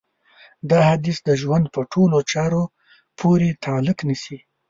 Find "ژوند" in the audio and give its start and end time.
1.41-1.65